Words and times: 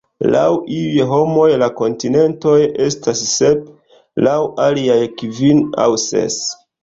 Laŭ 0.33 0.43
iuj 0.75 1.03
homoj 1.09 1.49
la 1.63 1.67
kontinentoj 1.81 2.55
estas 2.87 3.21
sep, 3.33 3.61
laŭ 4.29 4.37
aliaj 4.69 4.99
kvin 5.23 5.63
aŭ 5.85 5.89
ses. 6.05 6.41